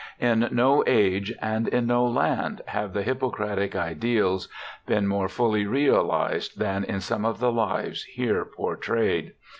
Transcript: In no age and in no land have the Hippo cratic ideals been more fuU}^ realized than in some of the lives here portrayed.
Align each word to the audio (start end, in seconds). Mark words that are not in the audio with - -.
In 0.19 0.49
no 0.51 0.83
age 0.87 1.31
and 1.43 1.67
in 1.67 1.85
no 1.85 2.03
land 2.03 2.63
have 2.65 2.91
the 2.91 3.03
Hippo 3.03 3.29
cratic 3.29 3.75
ideals 3.75 4.47
been 4.87 5.05
more 5.05 5.27
fuU}^ 5.27 5.69
realized 5.69 6.57
than 6.57 6.83
in 6.83 6.99
some 7.01 7.23
of 7.23 7.39
the 7.39 7.51
lives 7.51 8.05
here 8.05 8.43
portrayed. 8.43 9.33